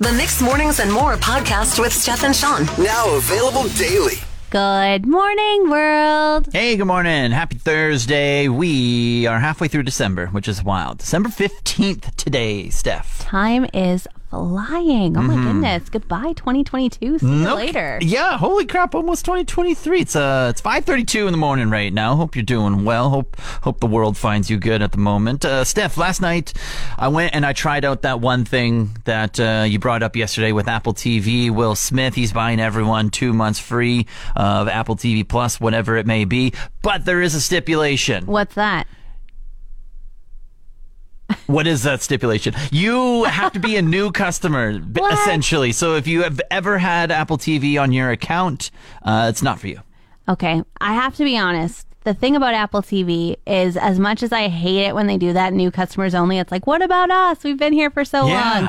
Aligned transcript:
The 0.00 0.12
Mixed 0.12 0.40
Mornings 0.40 0.78
and 0.78 0.92
More 0.92 1.16
podcast 1.16 1.80
with 1.80 1.92
Steph 1.92 2.22
and 2.22 2.34
Sean. 2.34 2.66
Now 2.78 3.16
available 3.16 3.64
daily. 3.70 4.14
Good 4.50 5.06
morning, 5.06 5.68
world. 5.68 6.48
Hey, 6.52 6.76
good 6.76 6.86
morning. 6.86 7.32
Happy 7.32 7.58
Thursday. 7.58 8.46
We 8.46 9.26
are 9.26 9.40
halfway 9.40 9.66
through 9.66 9.82
December, 9.82 10.28
which 10.28 10.46
is 10.46 10.62
wild. 10.62 10.98
December 10.98 11.30
15th 11.30 12.14
today, 12.14 12.68
Steph. 12.70 13.18
Time 13.18 13.66
is 13.74 14.06
flying. 14.30 15.16
Oh 15.16 15.22
my 15.22 15.34
goodness. 15.34 15.88
Goodbye, 15.88 16.32
2022. 16.34 17.18
See 17.18 17.26
you 17.26 17.32
Nope. 17.32 17.56
later. 17.56 17.98
Yeah, 18.02 18.36
holy 18.38 18.66
crap, 18.66 18.94
almost 18.94 19.24
2023. 19.24 20.00
It's 20.00 20.16
uh 20.16 20.48
it's 20.50 20.60
5:32 20.60 21.26
in 21.26 21.32
the 21.32 21.38
morning 21.38 21.70
right 21.70 21.92
now. 21.92 22.16
Hope 22.16 22.36
you're 22.36 22.42
doing 22.44 22.84
well. 22.84 23.10
Hope 23.10 23.36
hope 23.62 23.80
the 23.80 23.86
world 23.86 24.16
finds 24.16 24.50
you 24.50 24.58
good 24.58 24.82
at 24.82 24.92
the 24.92 24.98
moment. 24.98 25.44
Uh 25.44 25.64
Steph, 25.64 25.96
last 25.96 26.20
night 26.20 26.52
I 26.98 27.08
went 27.08 27.34
and 27.34 27.44
I 27.46 27.52
tried 27.52 27.84
out 27.84 28.02
that 28.02 28.20
one 28.20 28.44
thing 28.44 28.90
that 29.04 29.38
uh, 29.40 29.64
you 29.66 29.78
brought 29.78 30.02
up 30.02 30.16
yesterday 30.16 30.52
with 30.52 30.68
Apple 30.68 30.94
TV. 30.94 31.50
Will 31.50 31.74
Smith, 31.74 32.14
he's 32.14 32.32
buying 32.32 32.60
everyone 32.60 33.10
2 33.10 33.32
months 33.32 33.58
free 33.58 34.06
of 34.36 34.68
Apple 34.68 34.96
TV 34.96 35.26
Plus, 35.26 35.60
whatever 35.60 35.96
it 35.96 36.06
may 36.06 36.24
be. 36.24 36.52
But 36.82 37.04
there 37.04 37.22
is 37.22 37.34
a 37.34 37.40
stipulation. 37.40 38.26
What's 38.26 38.54
that? 38.54 38.86
What 41.46 41.66
is 41.66 41.82
that 41.82 42.02
stipulation? 42.02 42.54
You 42.70 43.24
have 43.24 43.52
to 43.52 43.60
be 43.60 43.76
a 43.76 43.82
new 43.82 44.12
customer, 44.12 44.80
essentially. 45.12 45.72
So 45.72 45.94
if 45.94 46.06
you 46.06 46.22
have 46.22 46.40
ever 46.50 46.78
had 46.78 47.10
Apple 47.10 47.38
TV 47.38 47.80
on 47.80 47.92
your 47.92 48.10
account, 48.10 48.70
uh, 49.02 49.26
it's 49.28 49.42
not 49.42 49.58
for 49.58 49.68
you. 49.68 49.80
Okay, 50.28 50.62
I 50.80 50.94
have 50.94 51.16
to 51.16 51.24
be 51.24 51.38
honest. 51.38 51.86
The 52.04 52.14
thing 52.14 52.36
about 52.36 52.54
Apple 52.54 52.82
TV 52.82 53.36
is, 53.46 53.76
as 53.76 53.98
much 53.98 54.22
as 54.22 54.32
I 54.32 54.48
hate 54.48 54.86
it 54.86 54.94
when 54.94 55.06
they 55.06 55.18
do 55.18 55.32
that, 55.32 55.52
new 55.52 55.70
customers 55.70 56.14
only, 56.14 56.38
it's 56.38 56.52
like, 56.52 56.66
what 56.66 56.80
about 56.80 57.10
us? 57.10 57.42
We've 57.44 57.58
been 57.58 57.72
here 57.72 57.90
for 57.90 58.04
so 58.04 58.26
long. 58.26 58.64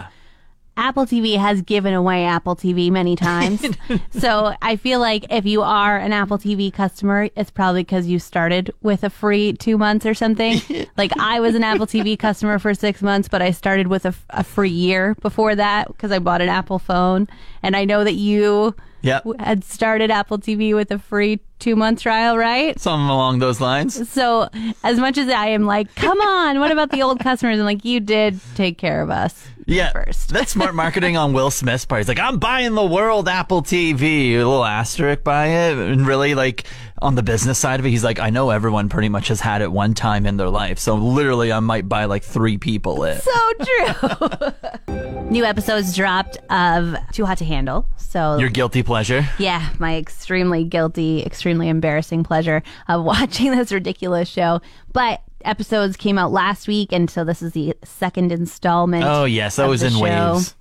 Apple 0.79 1.05
TV 1.05 1.37
has 1.37 1.61
given 1.61 1.93
away 1.93 2.23
Apple 2.23 2.55
TV 2.55 2.89
many 2.89 3.15
times. 3.17 3.65
so 4.11 4.55
I 4.61 4.77
feel 4.77 5.01
like 5.01 5.25
if 5.29 5.45
you 5.45 5.61
are 5.61 5.97
an 5.97 6.13
Apple 6.13 6.37
TV 6.37 6.71
customer, 6.71 7.29
it's 7.35 7.51
probably 7.51 7.81
because 7.81 8.07
you 8.07 8.17
started 8.17 8.73
with 8.81 9.03
a 9.03 9.09
free 9.09 9.53
two 9.53 9.77
months 9.77 10.05
or 10.05 10.13
something. 10.13 10.61
like 10.97 11.11
I 11.19 11.41
was 11.41 11.53
an 11.53 11.65
Apple 11.65 11.85
TV 11.85 12.17
customer 12.17 12.57
for 12.59 12.73
six 12.73 13.01
months, 13.01 13.27
but 13.27 13.41
I 13.41 13.51
started 13.51 13.87
with 13.87 14.05
a, 14.05 14.15
a 14.29 14.43
free 14.43 14.69
year 14.69 15.15
before 15.15 15.53
that 15.53 15.87
because 15.87 16.13
I 16.13 16.19
bought 16.19 16.41
an 16.41 16.49
Apple 16.49 16.79
phone. 16.79 17.27
And 17.61 17.75
I 17.75 17.83
know 17.83 18.05
that 18.05 18.13
you 18.13 18.73
Yep. 19.01 19.25
had 19.39 19.63
started 19.63 20.11
Apple 20.11 20.39
TV 20.39 20.75
with 20.75 20.91
a 20.91 20.99
free 20.99 21.39
two 21.59 21.75
month 21.75 22.01
trial, 22.01 22.37
right? 22.37 22.79
Something 22.79 23.09
along 23.09 23.39
those 23.39 23.61
lines. 23.61 24.09
So 24.09 24.49
as 24.83 24.97
much 24.99 25.17
as 25.17 25.29
I 25.29 25.47
am 25.47 25.65
like, 25.65 25.93
come 25.95 26.19
on, 26.19 26.59
what 26.59 26.71
about 26.71 26.91
the 26.91 27.01
old 27.01 27.19
customers? 27.19 27.59
I'm 27.59 27.65
like, 27.65 27.85
you 27.85 27.99
did 27.99 28.39
take 28.55 28.77
care 28.77 29.01
of 29.01 29.09
us. 29.09 29.45
Yeah. 29.65 29.91
First. 29.91 30.29
That's 30.29 30.51
smart 30.53 30.73
marketing 30.73 31.15
on 31.15 31.33
Will 31.33 31.51
Smith's 31.51 31.85
part. 31.85 31.99
He's 31.99 32.07
like, 32.07 32.19
I'm 32.19 32.39
buying 32.39 32.73
the 32.73 32.85
world 32.85 33.29
Apple 33.29 33.61
TV. 33.61 34.33
A 34.33 34.37
little 34.37 34.65
asterisk 34.65 35.23
by 35.23 35.47
it. 35.47 35.77
And 35.77 36.07
really, 36.07 36.33
like, 36.33 36.65
on 37.01 37.15
the 37.15 37.23
business 37.23 37.57
side 37.57 37.79
of 37.79 37.85
it, 37.85 37.89
he's 37.89 38.03
like, 38.03 38.19
I 38.19 38.29
know 38.29 38.49
everyone 38.49 38.89
pretty 38.89 39.09
much 39.09 39.29
has 39.29 39.39
had 39.39 39.61
it 39.61 39.71
one 39.71 39.93
time 39.93 40.25
in 40.25 40.37
their 40.37 40.49
life. 40.49 40.79
So 40.79 40.95
literally, 40.95 41.51
I 41.51 41.59
might 41.59 41.87
buy 41.89 42.05
like 42.05 42.23
three 42.23 42.57
people 42.57 43.03
it. 43.03 43.21
So 43.21 43.51
true. 43.63 44.51
New 45.29 45.45
episodes 45.45 45.95
dropped 45.95 46.37
of 46.49 46.95
Too 47.13 47.25
Hot 47.25 47.37
to 47.37 47.45
Handle. 47.45 47.87
So 47.97 48.37
Your 48.37 48.49
guilty 48.49 48.81
pleasure. 48.83 49.27
yeah, 49.37 49.69
my 49.79 49.95
extremely 49.97 50.63
guilty, 50.63 51.23
extremely 51.23 51.69
embarrassing 51.69 52.23
pleasure 52.23 52.63
of 52.87 53.03
watching 53.05 53.51
this 53.51 53.71
ridiculous 53.71 54.27
show. 54.27 54.61
But 54.91 55.21
episodes 55.45 55.95
came 55.95 56.17
out 56.17 56.31
last 56.31 56.67
week, 56.67 56.91
and 56.91 57.09
so 57.09 57.23
this 57.23 57.41
is 57.41 57.53
the 57.53 57.75
second 57.83 58.31
installment. 58.31 59.03
Oh, 59.05 59.25
yes. 59.25 59.57
That 59.57 59.67
was 59.69 59.83
in 59.83 59.93
show. 59.93 59.99
waves. 60.01 60.55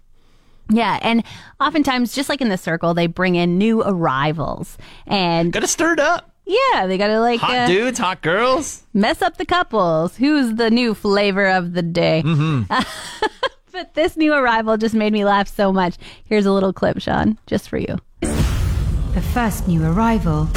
Yeah, 0.71 0.99
and 1.01 1.25
oftentimes, 1.59 2.15
just 2.15 2.29
like 2.29 2.43
in 2.43 2.51
the 2.51 2.59
circle, 2.59 2.93
they 2.93 3.07
bring 3.07 3.37
in 3.37 3.57
new 3.57 3.83
arrivals, 3.83 4.77
and 5.07 5.51
Gotta 5.51 5.67
stir 5.67 5.95
it 5.95 5.99
up. 6.01 6.31
Yeah, 6.49 6.87
they 6.87 6.97
gotta 6.99 7.21
like 7.21 7.41
Hot 7.41 7.55
uh, 7.55 7.67
dudes, 7.67 7.99
hot 7.99 8.23
girls. 8.23 8.83
mess 8.95 9.21
up 9.23 9.37
the 9.37 9.45
couples. 9.45 10.17
Who's 10.17 10.55
the 10.55 10.71
new 10.71 10.95
flavor 10.95 11.47
of 11.47 11.75
the 11.75 11.83
day? 11.83 12.23
Mm-hmm. 12.25 12.73
but 13.73 13.95
this 13.95 14.17
new 14.17 14.33
arrival 14.33 14.77
just 14.79 14.95
made 14.95 15.13
me 15.13 15.25
laugh 15.25 15.47
so 15.47 15.73
much. 15.73 15.97
Here's 16.25 16.47
a 16.47 16.53
little 16.53 16.73
clip, 16.73 17.01
Sean, 17.01 17.39
just 17.47 17.69
for 17.69 17.77
you. 17.79 17.99
The 18.21 19.23
first 19.33 19.69
new 19.69 19.85
arrival 19.85 20.49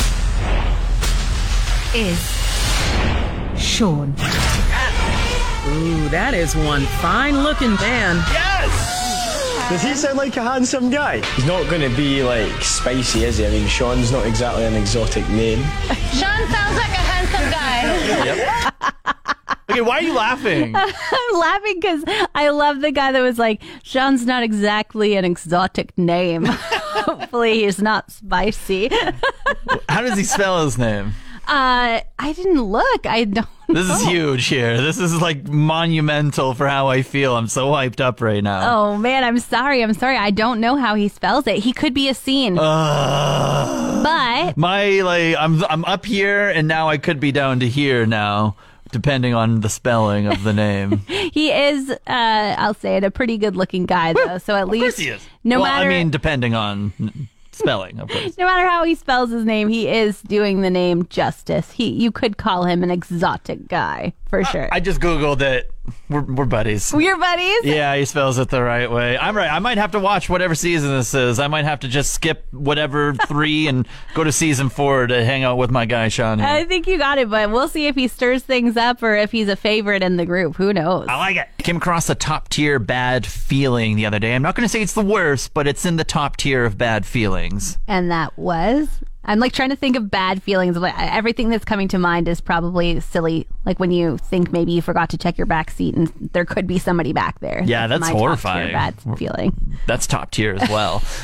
is 1.94 2.20
Sean. 3.62 4.16
Ooh, 5.68 6.10
that 6.10 6.34
is 6.34 6.56
one 6.56 6.82
fine 7.02 7.44
looking 7.44 7.76
man. 7.76 8.18
Does 9.70 9.82
he 9.84 9.94
sound 9.96 10.18
like 10.18 10.36
a 10.36 10.42
handsome 10.44 10.90
guy? 10.90 11.22
He's 11.36 11.46
not 11.46 11.70
going 11.70 11.82
to 11.82 11.96
be 11.96 12.24
like 12.24 12.62
spicy, 12.62 13.24
is 13.24 13.38
he? 13.38 13.46
I 13.46 13.50
mean, 13.52 13.68
Sean's 13.68 14.12
not 14.12 14.26
exactly 14.26 14.66
an 14.66 14.74
exotic 14.76 15.28
name. 15.30 15.60
Sean 16.12 16.42
sounds 16.52 16.78
like 16.78 16.92
a 16.92 17.04
handsome 17.12 17.50
guy. 17.52 18.72
Okay, 19.72 19.80
why 19.80 20.00
are 20.00 20.02
you 20.02 20.14
laughing? 20.14 20.76
I'm 20.78 21.40
laughing 21.40 21.80
because 21.80 22.04
I 22.36 22.50
love 22.50 22.82
the 22.82 22.92
guy 22.92 23.14
that 23.14 23.22
was 23.22 23.40
like, 23.40 23.62
Sean's 23.84 24.26
not 24.26 24.44
exactly 24.44 25.16
an 25.16 25.24
exotic 25.24 25.98
name. 25.98 26.44
Hopefully, 26.46 27.62
he's 27.64 27.82
not 27.82 28.12
spicy. 28.12 28.90
How 29.88 30.02
does 30.02 30.18
he 30.18 30.26
spell 30.26 30.66
his 30.66 30.78
name? 30.78 31.14
Uh, 31.48 32.02
I 32.20 32.34
didn't 32.34 32.62
look. 32.62 33.06
I 33.06 33.24
don't. 33.24 33.48
This 33.74 33.90
is 33.90 34.04
know. 34.06 34.10
huge 34.12 34.48
here. 34.48 34.82
This 34.82 34.98
is 34.98 35.22
like 35.22 35.48
monumental 35.48 36.54
for 36.54 36.68
how 36.68 36.88
I 36.88 37.02
feel. 37.02 37.36
I'm 37.36 37.48
so 37.48 37.72
hyped 37.72 38.02
up 38.02 38.22
right 38.22 38.44
now. 38.44 38.78
Oh 38.78 38.98
man, 38.98 39.24
I'm 39.24 39.40
sorry. 39.40 39.82
I'm 39.84 39.94
sorry. 39.94 40.18
I 40.18 40.32
don't 40.32 40.60
know 40.60 40.76
how 40.76 40.96
he 40.96 41.08
spells 41.08 41.48
it. 41.48 41.58
He 41.58 41.74
could 41.74 41.94
be 41.94 42.10
a 42.10 42.14
scene, 42.14 42.58
Ugh. 42.60 44.04
but 44.04 44.58
my 44.58 45.02
like, 45.02 45.36
I'm 45.38 45.64
I'm 45.66 45.86
up 45.86 46.06
here, 46.06 46.50
and 46.50 46.68
now 46.68 46.90
I 46.90 46.98
could 46.98 47.20
be 47.20 47.32
down 47.32 47.60
to 47.62 47.68
here 47.68 48.06
now, 48.06 48.56
depending 48.92 49.34
on 49.34 49.62
the 49.62 49.70
spelling 49.70 50.28
of 50.28 50.44
the 50.44 50.54
name. 50.54 50.98
he 51.08 51.52
is. 51.52 51.90
Uh, 51.90 51.98
I'll 52.08 52.74
say 52.74 52.98
it. 52.98 53.04
A 53.04 53.12
pretty 53.12 53.38
good 53.38 53.56
looking 53.56 53.86
guy 53.86 54.14
though. 54.14 54.38
So 54.38 54.56
at 54.56 54.64
of 54.64 54.70
course 54.70 54.82
least, 54.82 55.00
he 55.00 55.08
is. 55.10 55.26
no 55.44 55.62
well, 55.62 55.72
matter. 55.72 55.90
I 55.90 55.90
mean, 55.90 56.10
depending 56.10 56.56
on 56.56 56.94
spelling, 57.56 58.00
of 58.00 58.10
course. 58.10 58.38
no 58.38 58.46
matter 58.46 58.68
how 58.68 58.84
he 58.84 58.96
spells 58.96 59.30
his 59.32 59.46
name, 59.46 59.68
he 59.68 59.88
is 59.88 60.22
doing 60.22 60.62
the 60.62 60.70
name 60.70 61.06
justice. 61.08 61.72
He, 61.72 61.90
you 61.90 62.12
could 62.12 62.38
call 62.38 62.66
him 62.66 62.84
an 62.84 62.92
exotic 62.92 63.68
guy 63.68 64.14
for 64.32 64.44
sure. 64.46 64.70
I 64.72 64.80
just 64.80 65.00
googled 65.00 65.42
it. 65.42 65.70
We're 66.10 66.22
we're 66.22 66.46
buddies. 66.46 66.94
We're 66.94 67.18
buddies. 67.18 67.64
Yeah, 67.64 67.96
he 67.96 68.06
spells 68.06 68.38
it 68.38 68.50
the 68.50 68.64
right 68.64 68.90
way. 68.90 69.18
I'm 69.18 69.36
right. 69.36 69.52
I 69.52 69.60
might 69.60 69.78
have 69.78 69.92
to 69.92 70.00
watch 70.00 70.30
whatever 70.30 70.56
season 70.56 70.90
this 70.92 71.14
is. 71.14 71.38
I 71.38 71.48
might 71.48 71.66
have 71.66 71.82
to 71.82 71.88
just 71.88 72.14
skip 72.14 72.46
whatever 72.52 73.14
three 73.28 73.68
and 73.68 73.88
go 74.14 74.24
to 74.24 74.32
season 74.32 74.70
four 74.70 75.06
to 75.06 75.24
hang 75.26 75.44
out 75.44 75.58
with 75.58 75.70
my 75.70 75.86
guy 75.86 76.08
Sean. 76.08 76.40
Here. 76.40 76.48
I 76.48 76.64
think 76.64 76.88
you 76.88 76.98
got 76.98 77.18
it, 77.18 77.30
but 77.30 77.52
we'll 77.52 77.68
see 77.68 77.88
if 77.88 77.96
he 77.96 78.08
stirs 78.08 78.44
things 78.44 78.78
up 78.78 79.04
or 79.04 79.16
if 79.16 79.32
he's 79.32 79.50
a 79.50 79.56
favorite 79.56 80.02
in 80.02 80.16
the 80.18 80.26
group. 80.26 80.56
Who 80.56 80.72
knows? 80.72 81.08
I 81.10 81.18
like 81.18 81.36
it. 81.36 81.48
Came 81.58 81.78
across 81.78 82.10
a 82.10 82.16
top 82.16 82.48
tier 82.50 82.80
bad 82.80 83.26
feeling 83.26 83.98
the 83.98 84.06
other 84.06 84.20
day. 84.20 84.34
I'm 84.34 84.42
not 84.42 84.56
going 84.56 84.66
to 84.66 84.72
say 84.72 84.82
it's 84.82 84.94
the 84.94 85.02
worst, 85.04 85.54
but 85.54 85.68
it's 85.68 85.86
in 85.86 85.98
the 85.98 86.06
top 86.06 86.38
tier 86.38 86.64
of 86.64 86.78
bad 86.78 87.06
feelings. 87.06 87.78
And 87.88 88.10
that 88.12 88.38
was. 88.38 88.88
I'm 89.24 89.40
like 89.40 89.54
trying 89.54 89.70
to 89.70 89.76
think 89.76 89.96
of 89.96 90.10
bad 90.10 90.42
feelings. 90.42 90.78
But 90.78 90.94
everything 90.98 91.50
that's 91.50 91.66
coming 91.66 91.88
to 91.90 92.00
mind 92.00 92.28
is 92.28 92.42
probably 92.42 93.00
silly. 93.00 93.48
Like 93.66 93.80
when 93.80 93.92
you 93.92 94.18
think 94.18 94.52
maybe 94.52 94.72
you 94.72 94.82
forgot 94.82 95.10
to 95.12 95.18
check 95.18 95.38
your 95.38 95.48
back 95.48 95.70
seat 95.72 95.96
and 95.96 96.12
there 96.34 96.46
could 96.46 96.68
be 96.68 96.80
somebody 96.80 97.14
back 97.14 97.40
there. 97.40 97.62
Yeah, 97.66 97.88
That's 97.88 98.02
that's 98.02 98.12
horrifying. 98.12 98.72
Bad 98.74 98.96
feeling. 99.18 99.78
That's 99.88 100.08
top 100.08 100.32
tier 100.32 100.56
as 100.60 100.70
well. 100.70 101.04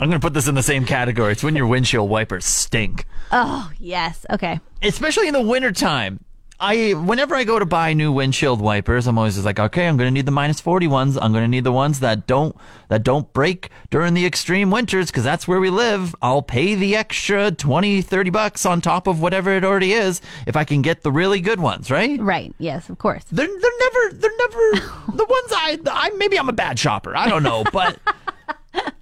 I'm 0.00 0.08
going 0.08 0.20
to 0.20 0.24
put 0.24 0.34
this 0.34 0.46
in 0.46 0.54
the 0.54 0.62
same 0.62 0.84
category. 0.84 1.32
It's 1.32 1.42
when 1.42 1.56
your 1.56 1.66
windshield 1.66 2.08
wipers 2.08 2.44
stink. 2.44 3.04
Oh 3.32 3.70
yes. 3.78 4.24
Okay. 4.30 4.60
especially 4.82 5.26
in 5.28 5.34
the 5.34 5.42
wintertime. 5.42 6.20
I 6.60 6.92
whenever 6.92 7.36
I 7.36 7.44
go 7.44 7.58
to 7.60 7.66
buy 7.66 7.92
new 7.92 8.10
windshield 8.10 8.60
wipers, 8.60 9.06
I'm 9.06 9.16
always 9.16 9.34
just 9.34 9.46
like, 9.46 9.60
okay, 9.60 9.86
I'm 9.86 9.96
going 9.96 10.08
to 10.08 10.12
need 10.12 10.26
the 10.26 10.32
minus 10.32 10.60
40 10.60 10.88
ones. 10.88 11.16
I'm 11.16 11.32
going 11.32 11.44
to 11.44 11.48
need 11.48 11.62
the 11.62 11.72
ones 11.72 12.00
that 12.00 12.26
don't 12.26 12.56
that 12.88 13.04
don't 13.04 13.32
break 13.32 13.70
during 13.90 14.14
the 14.14 14.26
extreme 14.26 14.70
winters 14.70 15.06
because 15.06 15.22
that's 15.22 15.46
where 15.46 15.60
we 15.60 15.70
live. 15.70 16.16
I'll 16.20 16.42
pay 16.42 16.74
the 16.74 16.96
extra 16.96 17.52
20, 17.52 18.02
30 18.02 18.30
bucks 18.30 18.66
on 18.66 18.80
top 18.80 19.06
of 19.06 19.20
whatever 19.20 19.52
it 19.52 19.64
already 19.64 19.92
is 19.92 20.20
if 20.46 20.56
I 20.56 20.64
can 20.64 20.82
get 20.82 21.02
the 21.02 21.12
really 21.12 21.40
good 21.40 21.60
ones, 21.60 21.92
right? 21.92 22.20
Right. 22.20 22.52
Yes, 22.58 22.88
of 22.88 22.98
course. 22.98 23.22
They're 23.30 23.46
they're 23.46 23.78
never 23.78 24.14
they're 24.14 24.36
never 24.38 24.70
the 25.16 25.24
ones 25.24 25.52
I 25.52 25.78
I 25.86 26.10
maybe 26.16 26.38
I'm 26.38 26.48
a 26.48 26.52
bad 26.52 26.78
shopper. 26.78 27.16
I 27.16 27.28
don't 27.28 27.44
know, 27.44 27.62
but 27.72 28.00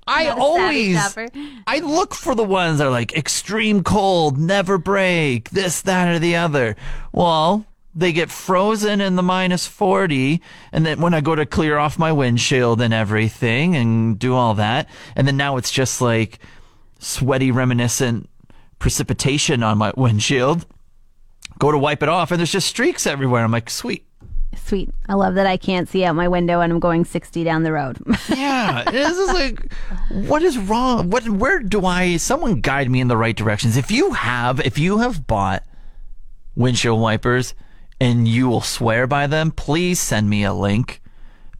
I 0.06 0.24
Not 0.24 0.38
a 0.38 0.40
savvy 0.94 1.20
always. 1.20 1.62
I 1.66 1.78
look 1.80 2.14
for 2.14 2.34
the 2.34 2.44
ones 2.44 2.78
that 2.78 2.86
are 2.86 2.90
like 2.90 3.16
extreme 3.16 3.82
cold, 3.82 4.38
never 4.38 4.78
break, 4.78 5.50
this, 5.50 5.82
that, 5.82 6.14
or 6.14 6.18
the 6.18 6.36
other. 6.36 6.76
Well, 7.12 7.66
they 7.94 8.12
get 8.12 8.30
frozen 8.30 9.00
in 9.00 9.16
the 9.16 9.22
minus 9.22 9.66
40. 9.66 10.40
And 10.70 10.86
then 10.86 11.00
when 11.00 11.14
I 11.14 11.20
go 11.20 11.34
to 11.34 11.46
clear 11.46 11.78
off 11.78 11.98
my 11.98 12.12
windshield 12.12 12.80
and 12.80 12.94
everything 12.94 13.74
and 13.74 14.18
do 14.18 14.34
all 14.34 14.54
that, 14.54 14.88
and 15.16 15.26
then 15.26 15.36
now 15.36 15.56
it's 15.56 15.72
just 15.72 16.00
like 16.00 16.38
sweaty, 16.98 17.50
reminiscent 17.50 18.28
precipitation 18.78 19.62
on 19.62 19.78
my 19.78 19.92
windshield. 19.96 20.66
Go 21.58 21.72
to 21.72 21.78
wipe 21.78 22.02
it 22.02 22.08
off, 22.10 22.30
and 22.30 22.38
there's 22.38 22.52
just 22.52 22.68
streaks 22.68 23.06
everywhere. 23.06 23.42
I'm 23.42 23.50
like, 23.50 23.70
sweet. 23.70 24.05
Sweet. 24.56 24.90
I 25.08 25.14
love 25.14 25.34
that 25.36 25.46
I 25.46 25.56
can't 25.56 25.88
see 25.88 26.04
out 26.04 26.16
my 26.16 26.26
window 26.28 26.60
and 26.60 26.72
I'm 26.72 26.80
going 26.80 27.04
60 27.04 27.44
down 27.44 27.62
the 27.62 27.72
road. 27.72 27.98
Yeah, 28.28 28.84
this 28.90 29.16
is 29.16 29.28
like, 29.32 29.72
what 30.10 30.42
is 30.42 30.58
wrong? 30.58 31.08
What? 31.10 31.28
Where 31.28 31.60
do 31.60 31.86
I? 31.86 32.16
Someone 32.16 32.60
guide 32.60 32.90
me 32.90 33.00
in 33.00 33.08
the 33.08 33.16
right 33.16 33.34
directions. 33.36 33.76
If 33.76 33.90
you 33.90 34.12
have, 34.12 34.60
if 34.60 34.78
you 34.78 34.98
have 34.98 35.26
bought 35.26 35.62
windshield 36.54 37.00
wipers 37.00 37.54
and 38.00 38.26
you 38.28 38.48
will 38.48 38.60
swear 38.60 39.06
by 39.06 39.26
them, 39.26 39.50
please 39.50 40.00
send 40.00 40.28
me 40.28 40.44
a 40.44 40.52
link. 40.52 41.00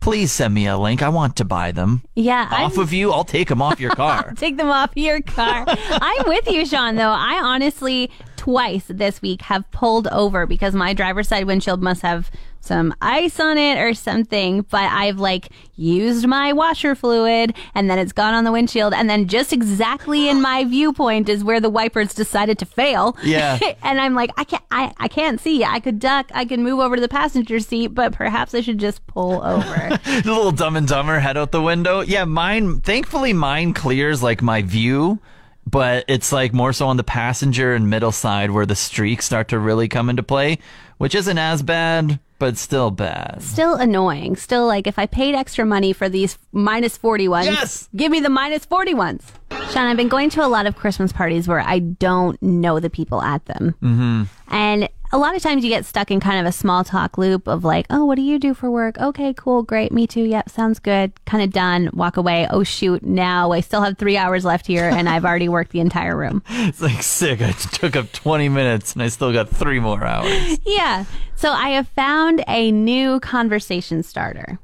Please 0.01 0.31
send 0.31 0.53
me 0.55 0.67
a 0.67 0.77
link. 0.77 1.03
I 1.03 1.09
want 1.09 1.37
to 1.37 1.45
buy 1.45 1.73
them. 1.73 2.03
yeah. 2.15 2.45
Off 2.51 2.73
I'm- 2.73 2.79
of 2.81 2.93
you, 2.93 3.11
I'll 3.13 3.25
take 3.25 3.49
them 3.49 3.63
off 3.63 3.81
your 3.81 3.93
car. 3.95 4.33
Take 4.37 4.57
them 4.59 4.69
off 4.69 4.91
your 4.95 5.21
car. 5.23 5.65
I'm 5.69 6.29
with 6.29 6.47
you, 6.51 6.67
Sean, 6.67 6.97
though. 6.97 7.11
I 7.11 7.41
honestly, 7.43 8.11
twice 8.37 8.85
this 8.89 9.23
week, 9.23 9.43
have 9.43 9.69
pulled 9.71 10.07
over 10.09 10.47
because 10.47 10.75
my 10.75 10.93
driver's 10.93 11.29
side 11.29 11.47
windshield 11.47 11.83
must 11.83 12.03
have 12.03 12.31
some 12.67 12.95
ice 13.01 13.39
on 13.41 13.57
it 13.59 13.79
or 13.79 13.95
something, 13.95 14.63
but 14.63 14.91
I've 14.93 15.19
like 15.19 15.51
used 15.77 16.27
my 16.27 16.53
washer 16.53 16.95
fluid 16.95 17.55
and 17.75 17.89
then 17.89 17.99
it's 17.99 18.13
gone 18.13 18.35
on 18.35 18.45
the 18.45 18.53
windshield. 18.53 18.93
And 18.95 19.09
then 19.09 19.29
just 19.29 19.53
exactly 19.53 20.29
in 20.29 20.43
my 20.43 20.65
viewpoint 20.69 21.29
is 21.29 21.45
where 21.45 21.61
the 21.61 21.71
wipers 21.71 22.15
decided 22.15 22.59
to 22.59 22.67
fail. 22.67 23.17
Yeah. 23.23 23.59
and 23.83 24.01
I'm 24.01 24.15
like, 24.15 24.31
I 24.37 24.45
can't, 24.45 24.65
I, 24.71 24.93
I 24.99 25.09
can't 25.09 25.41
see. 25.41 25.65
I 25.65 25.81
could 25.81 25.99
duck. 25.99 26.31
I 26.35 26.45
could 26.45 26.61
move 26.61 26.81
over 26.81 26.97
to 26.97 27.03
the 27.03 27.09
passenger 27.09 27.61
seat, 27.61 27.89
but 27.89 28.13
perhaps 28.13 28.55
I 28.55 28.61
should 28.61 28.79
just 28.79 29.07
pull 29.07 29.43
over. 29.45 29.99
the 30.05 30.23
little 30.25 30.53
dumb 30.53 30.77
and 30.77 30.89
dumber 30.89 31.19
head 31.21 31.37
out 31.37 31.53
the 31.53 31.62
window. 31.62 32.01
Yeah, 32.01 32.25
mine, 32.25 32.81
thankfully, 32.81 33.33
mine 33.33 33.73
clears 33.73 34.23
like 34.23 34.43
my 34.43 34.62
view, 34.62 35.21
but 35.67 36.05
it's 36.09 36.33
like 36.33 36.53
more 36.53 36.73
so 36.73 36.87
on 36.89 36.97
the 36.97 37.05
passenger 37.05 37.75
and 37.75 37.91
middle 37.91 38.13
side 38.13 38.51
where 38.51 38.67
the 38.67 38.77
streaks 38.77 39.25
start 39.27 39.49
to 39.49 39.59
really 39.59 39.89
come 39.89 40.09
into 40.09 40.23
play, 40.23 40.59
which 40.99 41.15
isn't 41.15 41.39
as 41.39 41.63
bad, 41.63 42.19
but 42.39 42.57
still 42.59 42.91
bad. 42.91 43.43
still 43.43 43.75
annoying. 43.75 44.37
Still 44.37 44.67
like 44.67 44.87
if 44.87 44.99
I 44.99 45.07
paid 45.07 45.35
extra 45.35 45.65
money 45.65 45.93
for 45.93 46.09
these 46.09 46.39
minus 46.53 46.97
40 46.97 47.29
ones, 47.29 47.47
Yes! 47.47 47.89
give 47.97 48.13
me 48.13 48.21
the 48.21 48.29
minus 48.31 48.65
40 48.65 48.95
ones. 48.95 49.33
Sean, 49.71 49.87
I've 49.87 49.97
been 49.97 50.09
going 50.09 50.31
to 50.31 50.45
a 50.45 50.47
lot 50.49 50.67
of 50.67 50.77
Christmas 50.77 51.13
parties 51.13 51.49
where 51.49 51.61
I 51.61 51.79
don't 51.81 52.41
know 52.43 52.79
the 52.79 52.91
people 52.91 53.21
at 53.23 53.45
them. 53.47 53.75
Mm-hmm. 53.83 54.23
And 54.55 54.89
a 55.17 55.19
lot 55.19 55.35
of 55.35 55.41
times 55.43 55.65
you 55.65 55.71
get 55.71 55.87
stuck 55.87 56.11
in 56.11 56.21
kind 56.21 56.39
of 56.39 56.45
a 56.45 56.53
small 56.53 56.85
talk 56.85 57.17
loop 57.17 57.49
of 57.49 57.65
like, 57.65 57.87
oh, 57.89 58.05
what 58.05 58.17
do 58.17 58.23
you 58.23 58.39
do 58.39 58.53
for 58.53 58.71
work? 58.71 58.99
Okay, 58.99 59.33
cool, 59.33 59.63
great, 59.63 59.91
me 59.91 60.07
too. 60.07 60.25
Yep, 60.25 60.51
sounds 60.51 60.79
good. 60.79 61.11
Kind 61.25 61.43
of 61.43 61.51
done. 61.53 61.89
Walk 61.95 62.19
away. 62.19 62.47
Oh, 62.51 62.63
shoot, 62.63 63.03
now 63.03 63.53
I 63.53 63.61
still 63.61 63.81
have 63.81 63.97
three 63.97 64.19
hours 64.19 64.45
left 64.45 64.67
here 64.67 64.85
and 64.85 65.09
I've 65.09 65.25
already 65.25 65.49
worked 65.49 65.73
the 65.73 65.81
entire 65.81 66.15
room. 66.15 66.43
It's 66.67 66.83
like 66.83 67.03
sick. 67.03 67.41
I 67.41 67.53
took 67.53 67.97
up 67.97 68.13
20 68.13 68.49
minutes 68.51 68.93
and 68.93 69.03
I 69.03 69.09
still 69.09 69.33
got 69.33 69.49
three 69.49 69.81
more 69.81 70.05
hours. 70.05 70.59
Yeah. 70.67 71.05
So 71.37 71.53
I 71.53 71.71
have 71.71 71.89
found 71.89 72.45
a 72.49 72.71
new 72.73 73.21
conversation 73.21 74.03
starter. 74.03 74.59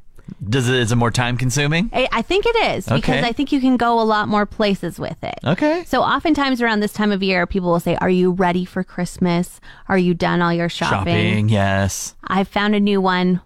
Does 0.49 0.69
it, 0.69 0.75
is 0.76 0.93
it 0.93 0.96
more 0.96 1.11
time 1.11 1.37
consuming? 1.37 1.90
I 1.93 2.08
I 2.12 2.23
think 2.23 2.44
it 2.46 2.76
is 2.76 2.87
because 2.87 3.25
I 3.25 3.32
think 3.32 3.52
you 3.52 3.61
can 3.61 3.76
go 3.76 4.00
a 4.00 4.02
lot 4.02 4.29
more 4.29 4.46
places 4.46 4.99
with 4.99 5.23
it. 5.23 5.38
Okay. 5.44 5.84
So 5.87 6.02
oftentimes 6.02 6.61
around 6.61 6.81
this 6.81 6.93
time 6.93 7.12
of 7.12 7.23
year, 7.23 7.46
people 7.46 7.70
will 7.70 7.81
say, 7.81 7.96
"Are 7.96 8.11
you 8.11 8.32
ready 8.32 8.64
for 8.64 8.84
Christmas? 8.84 9.61
Are 9.88 9.99
you 9.99 10.14
done 10.14 10.43
all 10.43 10.52
your 10.52 10.69
shopping?" 10.69 11.14
Shopping, 11.14 11.49
yes. 11.49 12.14
I 12.26 12.44
found 12.44 12.75
a 12.75 12.81
new 12.81 13.00
one. 13.00 13.40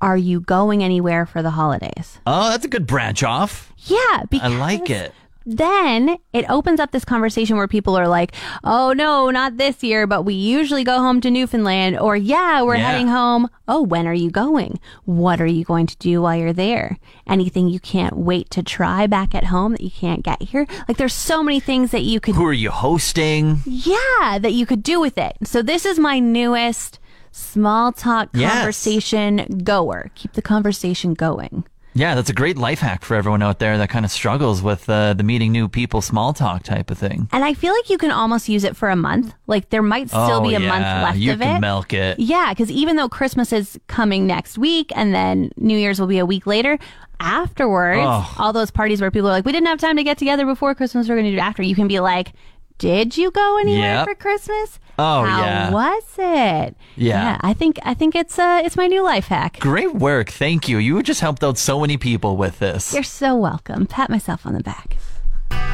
Are 0.00 0.16
you 0.16 0.40
going 0.40 0.84
anywhere 0.84 1.24
for 1.24 1.42
the 1.42 1.50
holidays? 1.50 2.20
Oh, 2.26 2.50
that's 2.50 2.66
a 2.66 2.68
good 2.68 2.86
branch 2.86 3.22
off. 3.22 3.72
Yeah, 3.78 4.24
because 4.28 4.52
I 4.52 4.56
like 4.58 4.90
it. 4.90 5.14
Then 5.46 6.16
it 6.32 6.44
opens 6.50 6.80
up 6.80 6.90
this 6.90 7.04
conversation 7.04 7.56
where 7.56 7.68
people 7.68 7.96
are 7.96 8.08
like, 8.08 8.32
"Oh 8.64 8.92
no, 8.92 9.30
not 9.30 9.56
this 9.58 9.82
year, 9.84 10.04
but 10.06 10.22
we 10.22 10.34
usually 10.34 10.82
go 10.82 10.98
home 10.98 11.20
to 11.20 11.30
Newfoundland." 11.30 11.96
Or, 12.00 12.16
"Yeah, 12.16 12.62
we're 12.62 12.74
Yeah. 12.76 12.90
heading 12.90 13.06
home." 13.08 13.48
"Oh, 13.68 13.80
when 13.82 14.08
are 14.08 14.12
you 14.12 14.30
going? 14.30 14.80
What 15.04 15.40
are 15.40 15.46
you 15.46 15.64
going 15.64 15.86
to 15.86 15.96
do 15.98 16.22
while 16.22 16.36
you're 16.36 16.52
there? 16.52 16.98
Anything 17.28 17.68
you 17.68 17.78
can't 17.78 18.16
wait 18.16 18.50
to 18.50 18.62
try 18.64 19.06
back 19.06 19.34
at 19.36 19.44
home 19.44 19.72
that 19.72 19.82
you 19.82 19.90
can't 19.90 20.24
get 20.24 20.42
here?" 20.42 20.66
Like 20.88 20.96
there's 20.96 21.14
so 21.14 21.44
many 21.44 21.60
things 21.60 21.92
that 21.92 22.02
you 22.02 22.18
could 22.18 22.34
Who 22.34 22.44
are 22.44 22.52
you 22.52 22.70
hosting? 22.72 23.60
yeah, 23.64 24.38
that 24.40 24.52
you 24.52 24.66
could 24.66 24.82
do 24.82 24.98
with 24.98 25.16
it. 25.16 25.36
So 25.44 25.62
this 25.62 25.86
is 25.86 25.98
my 25.98 26.18
newest 26.18 26.98
small 27.30 27.92
talk 27.92 28.30
Yes. 28.34 28.52
conversation 28.52 29.60
goer. 29.62 30.10
Keep 30.16 30.32
the 30.32 30.42
conversation 30.42 31.14
going. 31.14 31.64
Yeah, 31.96 32.14
that's 32.14 32.28
a 32.28 32.34
great 32.34 32.58
life 32.58 32.80
hack 32.80 33.04
for 33.06 33.14
everyone 33.14 33.42
out 33.42 33.58
there 33.58 33.78
that 33.78 33.88
kind 33.88 34.04
of 34.04 34.10
struggles 34.10 34.60
with 34.60 34.86
uh, 34.90 35.14
the 35.14 35.22
meeting 35.22 35.50
new 35.50 35.66
people 35.66 36.02
small 36.02 36.34
talk 36.34 36.62
type 36.62 36.90
of 36.90 36.98
thing. 36.98 37.26
And 37.32 37.42
I 37.42 37.54
feel 37.54 37.72
like 37.72 37.88
you 37.88 37.96
can 37.96 38.10
almost 38.10 38.50
use 38.50 38.64
it 38.64 38.76
for 38.76 38.90
a 38.90 38.96
month. 38.96 39.32
Like 39.46 39.70
there 39.70 39.80
might 39.80 40.08
still 40.08 40.20
oh, 40.20 40.40
be 40.42 40.54
a 40.54 40.60
yeah. 40.60 40.68
month 40.68 40.84
left 40.84 41.18
you 41.18 41.32
of 41.32 41.40
can 41.40 41.56
it. 41.56 41.60
milk 41.60 41.94
it. 41.94 42.18
Yeah, 42.18 42.50
because 42.52 42.70
even 42.70 42.96
though 42.96 43.08
Christmas 43.08 43.50
is 43.50 43.80
coming 43.86 44.26
next 44.26 44.58
week 44.58 44.92
and 44.94 45.14
then 45.14 45.50
New 45.56 45.78
Year's 45.78 45.98
will 45.98 46.06
be 46.06 46.18
a 46.18 46.26
week 46.26 46.46
later, 46.46 46.78
afterwards, 47.18 48.02
Oh. 48.02 48.34
all 48.38 48.52
those 48.52 48.70
parties 48.70 49.00
where 49.00 49.10
people 49.10 49.28
are 49.30 49.32
like, 49.32 49.46
we 49.46 49.52
didn't 49.52 49.68
have 49.68 49.80
time 49.80 49.96
to 49.96 50.04
get 50.04 50.18
together 50.18 50.44
before 50.44 50.74
Christmas, 50.74 51.08
we're 51.08 51.14
going 51.14 51.24
to 51.24 51.30
do 51.30 51.38
it 51.38 51.40
after, 51.40 51.62
you 51.62 51.74
can 51.74 51.88
be 51.88 52.00
like, 52.00 52.32
did 52.78 53.16
you 53.16 53.30
go 53.30 53.58
anywhere 53.58 53.94
Yep. 53.96 54.08
for 54.08 54.14
Christmas? 54.14 54.78
Oh, 54.98 55.24
How 55.24 55.44
yeah. 55.44 55.70
was 55.70 56.02
it? 56.18 56.76
Yeah. 56.96 57.36
I 57.42 57.52
think 57.52 57.78
I 57.84 57.92
think 57.94 58.14
it's 58.14 58.38
uh 58.38 58.62
it's 58.64 58.76
my 58.76 58.86
new 58.86 59.02
life 59.02 59.26
hack. 59.26 59.58
Great 59.60 59.94
work. 59.94 60.30
Thank 60.30 60.68
you. 60.68 60.78
You 60.78 61.02
just 61.02 61.20
helped 61.20 61.44
out 61.44 61.58
so 61.58 61.80
many 61.80 61.96
people 61.98 62.36
with 62.36 62.58
this. 62.58 62.94
You're 62.94 63.02
so 63.02 63.36
welcome. 63.36 63.86
Pat 63.86 64.08
myself 64.10 64.46
on 64.46 64.54
the 64.54 64.62
back. 64.62 64.96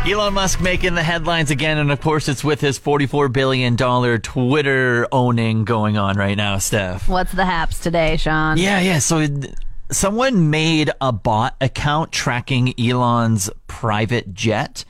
Elon 0.05 0.35
Musk 0.35 0.61
making 0.61 0.97
the 0.97 1.03
headlines 1.05 1.53
again, 1.53 1.79
and 1.79 1.93
of 1.93 2.01
course, 2.01 2.29
it's 2.29 2.43
with 2.43 2.61
his 2.61 2.77
$44 2.81 3.33
billion 3.33 3.77
Twitter 3.77 5.07
owning 5.13 5.65
going 5.65 5.97
on 5.97 6.17
right 6.17 6.37
now, 6.37 6.59
Steph. 6.59 7.09
What's 7.09 7.31
the 7.31 7.45
haps 7.45 7.79
today, 7.79 8.17
Sean? 8.17 8.57
Yeah, 8.59 8.81
yeah. 8.81 8.99
So 8.99 9.25
someone 9.93 10.51
made 10.51 10.91
a 11.01 11.13
bot 11.13 11.55
account 11.61 12.11
tracking 12.11 12.75
Elon's 12.81 13.49
private 13.69 14.35
jet. 14.35 14.85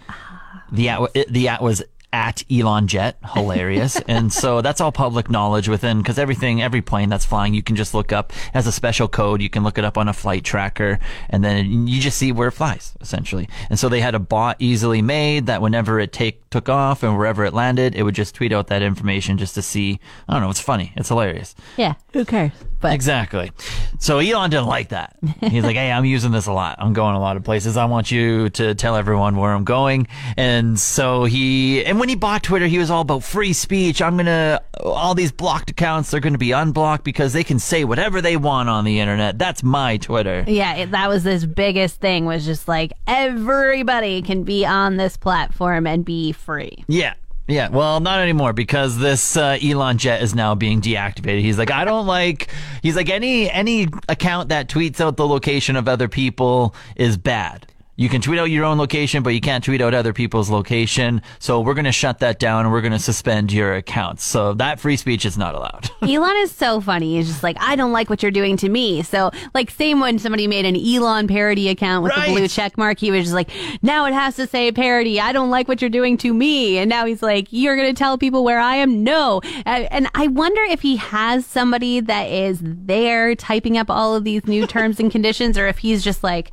The 0.71 0.89
at, 0.89 1.01
it- 1.15 1.33
the 1.33 1.49
at 1.49 1.61
was 1.63 1.83
at 2.13 2.45
Elon 2.51 2.87
Jet, 2.89 3.17
hilarious, 3.35 3.97
and 4.09 4.33
so 4.33 4.61
that's 4.61 4.81
all 4.81 4.93
public 4.93 5.31
knowledge 5.31 5.69
within 5.69 5.99
because 5.99 6.19
everything, 6.19 6.63
every 6.63 6.83
plane 6.83 7.09
that's 7.09 7.25
flying, 7.25 7.55
you 7.55 7.63
can 7.63 7.77
just 7.77 7.95
look 7.95 8.13
up 8.13 8.33
has 8.53 8.67
a 8.67 8.73
special 8.73 9.09
code. 9.09 9.41
You 9.41 9.51
can 9.51 9.63
look 9.63 9.79
it 9.79 9.85
up 9.85 9.97
on 9.99 10.09
a 10.09 10.13
flight 10.13 10.45
tracker, 10.45 10.99
and 11.31 11.45
then 11.45 11.89
you 11.89 12.01
just 12.01 12.19
see 12.19 12.33
where 12.33 12.49
it 12.49 12.53
flies 12.53 12.95
essentially. 13.01 13.49
And 13.71 13.79
so 13.79 13.89
they 13.89 14.01
had 14.01 14.15
a 14.15 14.19
bot 14.19 14.57
easily 14.59 15.03
made 15.03 15.47
that 15.47 15.63
whenever 15.63 16.01
it 16.01 16.13
take 16.13 16.49
took 16.51 16.69
off 16.69 17.03
and 17.03 17.17
wherever 17.17 17.45
it 17.45 17.55
landed, 17.55 17.95
it 17.95 18.03
would 18.03 18.15
just 18.15 18.35
tweet 18.35 18.53
out 18.53 18.69
that 18.69 18.83
information 18.83 19.39
just 19.39 19.55
to 19.55 19.63
see. 19.63 20.01
I 20.29 20.35
don't 20.35 20.43
know. 20.43 20.51
It's 20.51 20.61
funny. 20.61 20.93
It's 20.97 21.09
hilarious. 21.09 21.55
Yeah. 21.77 21.95
Who 22.13 22.25
cares? 22.25 22.53
But 22.83 22.93
Exactly. 22.95 23.53
So 23.99 24.19
Elon 24.19 24.51
didn't 24.51 24.67
like 24.67 24.89
that. 24.91 25.17
He's 25.41 25.63
like, 25.63 25.77
hey, 25.77 25.91
I'm 25.91 26.05
using 26.05 26.33
this 26.33 26.47
a 26.47 26.53
lot. 26.53 26.77
I'm 26.79 26.93
going 26.93 27.15
a 27.15 27.21
lot 27.21 27.37
of 27.37 27.45
places. 27.45 27.77
I 27.77 27.85
want 27.85 28.11
you 28.11 28.49
to 28.51 28.75
tell 28.75 28.97
everyone 28.97 29.37
where 29.37 29.53
I'm 29.53 29.65
going. 29.65 30.09
And 30.37 30.79
so 30.79 31.25
he, 31.25 31.85
and 31.85 32.01
when 32.01 32.09
he 32.09 32.17
bought 32.17 32.43
Twitter, 32.43 32.67
he 32.67 32.79
was 32.79 32.91
all 32.91 33.03
about 33.03 33.23
free 33.23 33.53
speech. 33.53 34.03
I'm 34.03 34.17
going 34.17 34.27
to, 34.27 34.63
all 34.83 35.15
these 35.15 35.31
blocked 35.31 35.71
accounts, 35.71 36.11
they're 36.11 36.21
going 36.21 36.33
to 36.33 36.39
be 36.39 36.51
unblocked 36.53 37.05
because 37.05 37.33
they 37.33 37.45
can 37.45 37.59
say 37.61 37.85
whatever 37.85 38.21
they 38.21 38.37
want 38.37 38.69
on 38.69 38.85
the 38.85 38.99
internet. 38.99 39.39
That's 39.39 39.63
my 39.63 39.97
Twitter. 39.97 40.45
yeah, 40.49 40.75
it, 40.75 40.91
that 40.91 41.09
was 41.09 41.23
his 41.23 41.47
biggest 41.47 42.01
thing 42.01 42.25
was 42.25 42.45
just 42.45 42.67
like 42.67 42.93
everybody 43.07 44.23
can 44.23 44.43
be 44.43 44.67
on 44.67 44.97
this 44.97 45.17
platform 45.17 45.87
and 45.87 46.05
be 46.05 46.33
free. 46.33 46.85
Yeah. 46.89 47.15
Yeah, 47.49 47.69
well, 47.71 47.99
not 48.01 48.21
anymore 48.21 48.53
because 48.53 48.99
this 48.99 49.37
uh, 49.37 49.59
Elon 49.63 49.99
Jet 49.99 50.23
is 50.23 50.35
now 50.35 50.55
being 50.55 50.81
deactivated. 50.81 51.41
He's 51.41 51.59
like, 51.59 51.73
I 51.73 51.85
don't 51.85 52.07
like. 52.07 52.49
He's 52.83 52.95
like, 52.95 53.11
any 53.11 53.51
any 53.51 53.89
account 54.09 54.51
that 54.51 54.69
tweets 54.69 55.01
out 55.01 55.17
the 55.17 55.27
location 55.27 55.75
of 55.77 55.89
other 55.89 56.09
people 56.09 56.75
is 56.95 57.17
bad. 57.17 57.67
You 57.95 58.09
can 58.09 58.23
tweet 58.23 58.39
out 58.39 58.45
your 58.51 58.65
own 58.65 58.79
location, 58.79 59.23
but 59.23 59.31
you 59.35 59.41
can't 59.41 59.63
tweet 59.63 59.83
out 59.83 59.93
other 59.93 60.15
people's 60.15 60.49
location. 60.49 61.21
So 61.39 61.61
we're 61.61 61.75
going 61.75 61.85
to 61.85 61.93
shut 61.93 62.21
that 62.21 62.39
down 62.39 62.65
and 62.65 62.73
we're 62.73 62.81
going 62.81 62.95
to 62.95 62.99
suspend 62.99 63.53
your 63.53 63.75
accounts. 63.75 64.25
So 64.25 64.55
that 64.55 64.81
free 64.81 64.97
speech 64.97 65.27
is 65.27 65.37
not 65.37 65.55
allowed. 65.55 65.91
Elon 66.03 66.35
is 66.39 66.51
so 66.53 66.81
funny. 66.81 67.17
He's 67.17 67.29
just 67.29 67.43
like, 67.43 67.57
I 67.61 67.77
don't 67.77 67.93
like 67.93 68.09
what 68.09 68.23
you're 68.23 68.33
doing 68.33 68.57
to 68.57 68.69
me. 68.71 69.03
So, 69.03 69.31
like, 69.53 69.71
same 69.71 70.01
when 70.01 70.19
somebody 70.19 70.47
made 70.47 70.65
an 70.65 70.75
Elon 70.75 71.29
parody 71.29 71.69
account 71.69 72.03
with 72.03 72.13
Right. 72.17 72.29
the 72.29 72.33
blue 72.35 72.49
check 72.49 72.79
mark, 72.79 72.99
he 72.99 73.11
was 73.11 73.25
just 73.25 73.35
like, 73.35 73.51
now 73.83 74.07
it 74.07 74.15
has 74.15 74.37
to 74.37 74.47
say 74.47 74.73
parody. 74.73 75.21
I 75.21 75.33
don't 75.33 75.51
like 75.51 75.69
what 75.69 75.83
you're 75.83 75.91
doing 75.91 76.17
to 76.19 76.33
me. 76.33 76.79
And 76.79 76.89
now 76.89 77.05
he's 77.05 77.23
like, 77.23 77.49
you're 77.51 77.77
going 77.77 77.95
to 77.95 77.99
tell 77.99 78.17
people 78.17 78.43
where 78.43 78.59
I 78.59 78.77
am? 78.77 79.05
No. 79.05 79.43
And 79.67 80.09
I 80.15 80.29
wonder 80.29 80.63
if 80.63 80.81
he 80.81 80.97
has 80.97 81.45
somebody 81.45 82.01
that 82.01 82.25
is 82.25 82.59
there 82.63 83.35
typing 83.35 83.77
up 83.77 83.91
all 83.91 84.17
of 84.17 84.25
these 84.25 84.47
new 84.47 84.67
terms 84.67 84.99
and 84.99 85.13
conditions, 85.13 85.59
or 85.59 85.69
if 85.69 85.79
he's 85.79 86.03
just 86.03 86.25
like, 86.25 86.53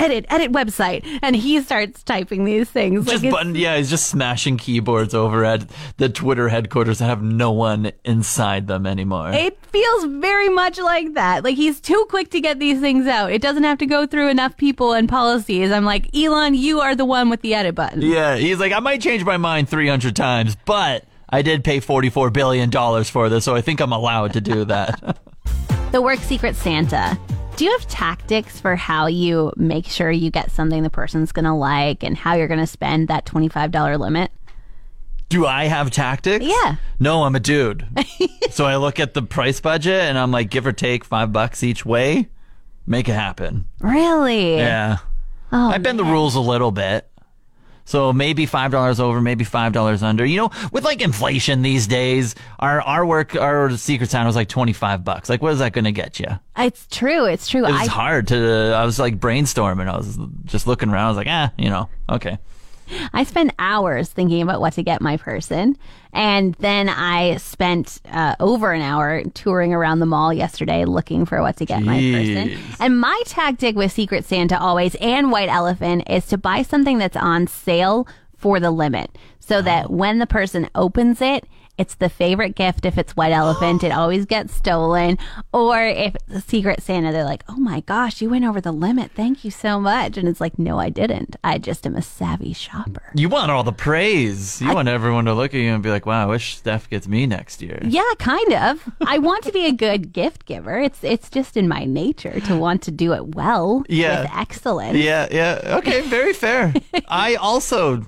edit, 0.00 0.26
edit 0.28 0.52
website. 0.52 1.04
And 1.22 1.36
he 1.36 1.60
starts 1.60 2.02
typing 2.02 2.44
these 2.44 2.68
things. 2.70 3.06
just 3.06 3.22
like, 3.22 3.32
button, 3.32 3.54
yeah, 3.54 3.76
he's 3.76 3.90
just 3.90 4.06
smashing 4.06 4.56
keyboards 4.56 5.14
over 5.14 5.44
at 5.44 5.68
the 5.98 6.08
Twitter 6.08 6.48
headquarters 6.48 6.98
that 6.98 7.06
have 7.06 7.22
no 7.22 7.52
one 7.52 7.92
inside 8.04 8.66
them 8.66 8.86
anymore. 8.86 9.30
It 9.32 9.58
feels 9.66 10.04
very 10.04 10.48
much 10.48 10.78
like 10.78 11.14
that. 11.14 11.44
Like 11.44 11.56
he's 11.56 11.80
too 11.80 12.06
quick 12.08 12.30
to 12.30 12.40
get 12.40 12.58
these 12.58 12.80
things 12.80 13.06
out. 13.06 13.30
It 13.30 13.42
doesn't 13.42 13.64
have 13.64 13.78
to 13.78 13.86
go 13.86 14.06
through 14.06 14.28
enough 14.28 14.56
people 14.56 14.92
and 14.92 15.08
policies. 15.08 15.70
I'm 15.70 15.84
like, 15.84 16.14
Elon, 16.16 16.54
you 16.54 16.80
are 16.80 16.94
the 16.94 17.04
one 17.04 17.30
with 17.30 17.42
the 17.42 17.54
edit 17.54 17.74
button. 17.74 18.02
Yeah, 18.02 18.36
he's 18.36 18.58
like, 18.58 18.72
I 18.72 18.80
might 18.80 19.00
change 19.00 19.24
my 19.24 19.36
mind 19.36 19.68
300 19.68 20.16
times, 20.16 20.56
but 20.64 21.04
I 21.28 21.42
did 21.42 21.62
pay 21.62 21.80
$44 21.80 22.32
billion 22.32 22.70
for 23.04 23.28
this, 23.28 23.44
so 23.44 23.54
I 23.54 23.60
think 23.60 23.80
I'm 23.80 23.92
allowed 23.92 24.32
to 24.32 24.40
do 24.40 24.64
that. 24.66 25.18
The 25.90 26.00
work 26.00 26.20
secret 26.20 26.54
Santa. 26.54 27.18
Do 27.60 27.66
you 27.66 27.72
have 27.72 27.86
tactics 27.88 28.58
for 28.58 28.74
how 28.74 29.06
you 29.06 29.52
make 29.54 29.84
sure 29.84 30.10
you 30.10 30.30
get 30.30 30.50
something 30.50 30.82
the 30.82 30.88
person's 30.88 31.30
going 31.30 31.44
to 31.44 31.52
like 31.52 32.02
and 32.02 32.16
how 32.16 32.32
you're 32.32 32.48
going 32.48 32.58
to 32.58 32.66
spend 32.66 33.08
that 33.08 33.26
$25 33.26 33.98
limit? 34.00 34.30
do 35.28 35.44
I 35.44 35.66
have 35.66 35.90
tactics? 35.90 36.42
Yeah. 36.42 36.76
No, 36.98 37.24
I'm 37.24 37.36
a 37.36 37.40
dude. 37.40 37.86
so 38.50 38.64
I 38.64 38.76
look 38.76 38.98
at 38.98 39.12
the 39.12 39.20
price 39.20 39.60
budget 39.60 40.00
and 40.00 40.16
I'm 40.16 40.30
like, 40.30 40.48
give 40.48 40.66
or 40.66 40.72
take 40.72 41.04
five 41.04 41.34
bucks 41.34 41.62
each 41.62 41.84
way, 41.84 42.30
make 42.86 43.10
it 43.10 43.12
happen. 43.12 43.66
Really? 43.80 44.56
Yeah. 44.56 44.96
Oh, 45.52 45.68
I 45.68 45.76
bend 45.76 45.98
the 45.98 46.04
rules 46.04 46.36
a 46.36 46.40
little 46.40 46.70
bit. 46.70 47.09
So 47.90 48.12
maybe 48.12 48.46
five 48.46 48.70
dollars 48.70 49.00
over, 49.00 49.20
maybe 49.20 49.42
five 49.42 49.72
dollars 49.72 50.04
under. 50.04 50.24
You 50.24 50.36
know, 50.36 50.50
with 50.70 50.84
like 50.84 51.00
inflation 51.00 51.62
these 51.62 51.88
days, 51.88 52.36
our 52.60 52.80
our 52.80 53.04
work 53.04 53.34
our 53.34 53.76
Secret 53.76 54.08
Santa 54.10 54.26
was 54.26 54.36
like 54.36 54.48
twenty 54.48 54.72
five 54.72 55.02
bucks. 55.02 55.28
Like, 55.28 55.42
what 55.42 55.52
is 55.52 55.58
that 55.58 55.72
going 55.72 55.86
to 55.86 55.92
get 55.92 56.20
you? 56.20 56.28
It's 56.56 56.86
true. 56.86 57.24
It's 57.24 57.48
true. 57.48 57.66
It 57.66 57.72
was 57.72 57.80
I, 57.80 57.86
hard 57.86 58.28
to. 58.28 58.74
I 58.76 58.84
was 58.84 59.00
like 59.00 59.18
brainstorming. 59.18 59.88
I 59.88 59.96
was 59.96 60.16
just 60.44 60.68
looking 60.68 60.88
around. 60.88 61.06
I 61.06 61.08
was 61.08 61.16
like, 61.16 61.26
ah, 61.28 61.52
you 61.58 61.68
know, 61.68 61.88
okay. 62.08 62.38
I 63.12 63.24
spent 63.24 63.52
hours 63.58 64.08
thinking 64.08 64.42
about 64.42 64.60
what 64.60 64.74
to 64.74 64.82
get 64.82 65.00
my 65.00 65.16
person. 65.16 65.76
And 66.12 66.54
then 66.54 66.88
I 66.88 67.36
spent 67.36 68.00
uh, 68.10 68.34
over 68.40 68.72
an 68.72 68.82
hour 68.82 69.22
touring 69.34 69.72
around 69.72 70.00
the 70.00 70.06
mall 70.06 70.32
yesterday 70.32 70.84
looking 70.84 71.24
for 71.24 71.40
what 71.40 71.56
to 71.58 71.64
get 71.66 71.82
my 71.82 71.98
person. 71.98 72.58
And 72.80 73.00
my 73.00 73.22
tactic 73.26 73.76
with 73.76 73.92
Secret 73.92 74.24
Santa 74.24 74.60
always 74.60 74.96
and 74.96 75.30
White 75.30 75.48
Elephant 75.48 76.04
is 76.10 76.26
to 76.26 76.38
buy 76.38 76.62
something 76.62 76.98
that's 76.98 77.16
on 77.16 77.46
sale 77.46 78.08
for 78.36 78.58
the 78.58 78.70
limit 78.70 79.16
so 79.38 79.62
that 79.62 79.90
when 79.90 80.18
the 80.18 80.26
person 80.26 80.68
opens 80.74 81.20
it, 81.20 81.44
it's 81.80 81.94
the 81.96 82.08
favorite 82.08 82.54
gift. 82.54 82.84
If 82.84 82.98
it's 82.98 83.16
White 83.16 83.32
Elephant, 83.32 83.82
it 83.82 83.92
always 84.00 84.26
gets 84.26 84.54
stolen. 84.54 85.18
Or 85.52 85.82
if 85.82 86.14
it's 86.28 86.44
Secret 86.46 86.82
Santa, 86.82 87.10
they're 87.12 87.24
like, 87.24 87.44
oh 87.48 87.56
my 87.56 87.80
gosh, 87.80 88.20
you 88.20 88.28
went 88.30 88.44
over 88.44 88.60
the 88.60 88.72
limit. 88.72 89.10
Thank 89.14 89.44
you 89.44 89.50
so 89.50 89.80
much. 89.80 90.16
And 90.16 90.28
it's 90.28 90.40
like, 90.40 90.58
no, 90.58 90.78
I 90.78 90.90
didn't. 90.90 91.36
I 91.42 91.58
just 91.58 91.86
am 91.86 91.96
a 91.96 92.02
savvy 92.02 92.52
shopper. 92.52 93.02
You 93.14 93.28
want 93.28 93.50
all 93.50 93.64
the 93.64 93.72
praise. 93.72 94.60
You 94.60 94.74
want 94.74 94.88
everyone 94.88 95.24
to 95.24 95.34
look 95.34 95.54
at 95.54 95.58
you 95.60 95.72
and 95.72 95.82
be 95.82 95.90
like, 95.90 96.06
wow, 96.06 96.24
I 96.24 96.26
wish 96.26 96.56
Steph 96.56 96.88
gets 96.90 97.08
me 97.08 97.26
next 97.26 97.62
year. 97.62 97.78
Yeah, 97.82 98.02
kind 98.18 98.52
of. 98.52 98.88
I 99.06 99.18
want 99.18 99.44
to 99.44 99.52
be 99.52 99.66
a 99.66 99.72
good 99.72 100.12
gift 100.12 100.44
giver. 100.46 100.78
It's 100.78 101.02
it's 101.02 101.30
just 101.30 101.56
in 101.56 101.66
my 101.68 101.84
nature 101.84 102.40
to 102.40 102.56
want 102.56 102.82
to 102.82 102.90
do 102.90 103.12
it 103.14 103.34
well 103.34 103.84
Yeah. 103.88 104.22
with 104.22 104.30
excellence. 104.36 104.98
Yeah, 104.98 105.28
yeah. 105.30 105.76
Okay, 105.78 106.02
very 106.02 106.32
fair. 106.34 106.74
I 107.08 107.36
also 107.36 108.04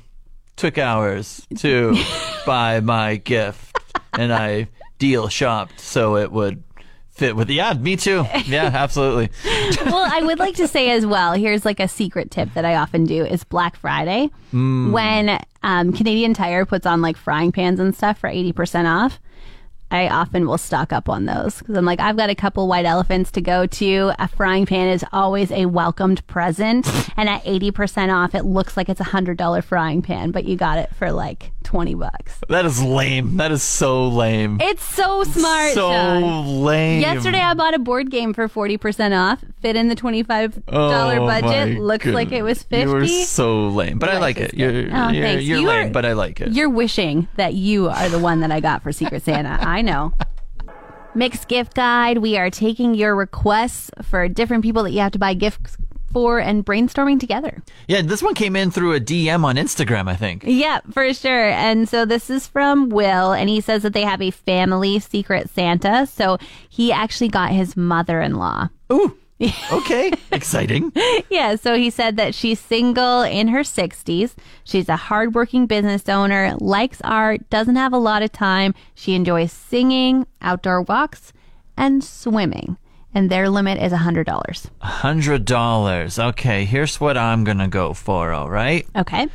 took 0.63 0.79
hours 0.79 1.45
to 1.57 1.93
buy 2.47 2.79
my 2.79 3.17
gift 3.17 3.77
and 4.13 4.33
I 4.33 4.69
deal 5.01 5.27
shopped 5.27 5.81
so 5.81 6.17
it 6.17 6.31
would 6.31 6.63
fit 7.11 7.35
with 7.35 7.49
the 7.49 7.59
ad. 7.59 7.79
yeah, 7.79 7.83
me 7.83 7.97
too. 7.97 8.25
Yeah, 8.47 8.67
absolutely. 8.73 9.31
well, 9.85 10.09
I 10.09 10.23
would 10.23 10.39
like 10.39 10.55
to 10.57 10.69
say 10.69 10.93
as 10.93 11.05
well. 11.05 11.33
Here's 11.33 11.65
like 11.65 11.81
a 11.81 11.89
secret 11.89 12.31
tip 12.31 12.55
that 12.55 12.65
I 12.65 12.77
often 12.77 13.07
do 13.07 13.25
is 13.25 13.43
Black 13.43 13.75
Friday 13.75 14.31
when 14.53 15.41
um, 15.65 15.93
Canadian 15.93 16.33
Tire 16.33 16.65
puts 16.65 16.87
on 16.87 17.03
like 17.03 17.17
frying 17.17 17.51
pans 17.51 17.81
and 17.81 17.93
stuff 17.93 18.19
for 18.19 18.29
eighty 18.29 18.53
percent 18.53 18.87
off. 18.87 19.19
I 19.93 20.09
often 20.09 20.47
will 20.47 20.59
stock 20.59 20.91
up 20.93 21.11
on 21.11 21.27
those 21.27 21.59
because 21.59 21.77
I'm 21.77 21.85
like, 21.85 22.01
I've 22.01 22.17
got 22.17 22.31
a 22.31 22.35
couple 22.35 22.67
white 22.67 22.87
elephants 22.87 23.31
to 23.33 23.43
go 23.43 23.67
to. 23.67 24.13
A 24.19 24.27
frying 24.27 24.65
pan 24.65 24.89
is 24.89 25.05
always 25.13 25.51
a 25.53 25.67
welcomed 25.67 26.27
present. 26.27 26.89
and 27.17 27.29
at 27.29 27.45
80% 27.45 28.13
off, 28.13 28.35
it 28.35 28.45
looks 28.45 28.77
like 28.77 28.89
it's 28.89 29.01
a 29.01 29.05
$100 29.05 29.63
frying 29.63 30.01
pan, 30.01 30.31
but 30.31 30.45
you 30.45 30.57
got 30.57 30.79
it 30.79 30.95
for 30.95 31.13
like 31.13 31.53
20 31.73 31.95
bucks. 31.95 32.39
That 32.51 32.67
is 32.67 32.83
lame. 32.83 33.39
That 33.39 33.51
is 33.51 33.63
so 33.63 34.07
lame. 34.09 34.59
It's 34.61 34.85
so 34.85 35.25
smart. 35.25 35.73
so 35.73 35.91
Sean. 35.91 36.63
lame. 36.63 37.01
Yesterday, 37.01 37.41
I 37.41 37.55
bought 37.55 37.73
a 37.73 37.79
board 37.79 38.11
game 38.11 38.35
for 38.35 38.47
40% 38.47 39.19
off, 39.19 39.43
fit 39.63 39.75
in 39.75 39.89
the 39.89 39.97
$25 39.97 40.63
Oh, 40.69 41.27
budget. 41.27 41.79
Looks 41.81 42.05
like 42.05 42.31
it 42.31 42.43
was 42.43 42.63
50 42.63 42.77
You 42.79 42.91
were 42.93 43.07
so 43.07 43.69
lame, 43.69 43.99
but 43.99 44.11
I 44.11 44.19
like 44.19 44.37
it. 44.37 44.53
You're, 44.53 44.71
Oh, 44.95 45.09
you're, 45.09 45.25
thanks. 45.25 45.45
you're 45.45 45.61
You 45.61 45.67
lame, 45.67 45.89
are- 45.89 45.93
but 45.93 46.05
I 46.05 46.13
like 46.13 46.43
it. 46.43 46.53
You're 46.53 46.69
wishing 46.69 47.27
that 47.37 47.55
you 47.55 47.89
are 47.89 48.11
the 48.11 48.19
one 48.19 48.41
that 48.41 48.53
I 48.53 48.61
got 48.61 48.83
for 48.83 48.93
Secret 48.93 49.23
Santa. 49.23 49.57
I 49.67 49.81
know. 49.81 50.13
Mixed 51.15 51.49
gift 51.49 51.75
guide. 51.75 52.19
We 52.19 52.37
are 52.37 52.51
taking 52.51 52.95
your 52.95 53.15
requests 53.17 53.91
for 54.03 54.29
different 54.29 54.63
people 54.63 54.83
that 54.83 54.93
you 54.93 55.01
have 55.01 55.13
to 55.13 55.19
buy 55.19 55.33
gifts 55.33 55.77
for 56.13 56.39
and 56.39 56.65
brainstorming 56.65 57.19
together. 57.19 57.63
Yeah, 57.89 58.03
this 58.03 58.23
one 58.23 58.35
came 58.35 58.57
in 58.57 58.71
through 58.71 58.95
a 58.95 59.01
DM 59.01 59.45
on 59.45 59.57
Instagram, 59.57 60.09
I 60.09 60.17
think. 60.17 60.45
Yeah, 60.47 60.81
for 60.91 61.13
sure. 61.15 61.49
And 61.49 61.89
so 61.89 62.05
this 62.05 62.31
is 62.31 62.47
from 62.47 62.89
Will, 62.89 63.33
and 63.33 63.49
he 63.49 63.61
says 63.61 63.83
that 63.83 63.93
they 63.93 64.03
have 64.03 64.23
a 64.23 64.31
family 64.31 64.99
secret 64.99 65.51
Santa. 65.51 66.07
So 66.07 66.39
he 66.69 66.93
actually 66.93 67.29
got 67.29 67.51
his 67.51 67.77
mother 67.77 68.21
in 68.21 68.35
law. 68.35 68.69
Ooh. 68.93 69.17
Okay. 69.73 70.13
Exciting. 70.31 70.93
Yeah, 71.29 71.57
so 71.57 71.77
he 71.77 71.89
said 71.91 72.17
that 72.19 72.35
she's 72.35 72.61
single 72.61 73.23
in 73.23 73.49
her 73.49 73.61
60s. 73.61 74.35
She's 74.65 74.89
a 74.89 74.97
hardworking 74.97 75.67
business 75.67 76.09
owner, 76.09 76.55
likes 76.59 77.01
art, 77.03 77.49
doesn't 77.49 77.77
have 77.77 77.93
a 77.93 77.99
lot 77.99 78.23
of 78.23 78.31
time. 78.31 78.75
She 78.95 79.15
enjoys 79.15 79.51
singing, 79.51 80.27
outdoor 80.43 80.83
walks, 80.83 81.33
and 81.77 82.05
swimming. 82.05 82.77
And 83.15 83.31
their 83.31 83.49
limit 83.51 83.79
is 83.83 83.93
$100. 83.93 84.71
Hundred 84.81 85.45
dollars. 85.45 86.19
Okay, 86.19 86.65
here's 86.65 87.01
what 87.01 87.17
I'm 87.19 87.45
gonna 87.45 87.69
go 87.69 87.93
for. 87.93 88.33
All 88.33 88.49
right. 88.49 88.87
Okay. 88.97 89.29